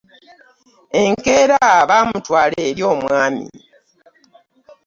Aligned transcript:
Enkeera 1.01 1.59
baamutwala 1.89 2.57
eri 2.67 2.81
omwami. 2.93 3.45